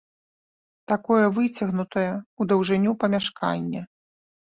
Такое 0.91 1.25
выцягнутае 1.35 2.09
ў 2.41 2.43
даўжыню 2.55 2.99
памяшканне. 3.07 3.89